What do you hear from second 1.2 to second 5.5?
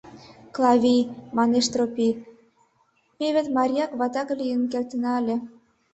манеш Тропий,— ме вет марияк-ватак лийын кертына ыле.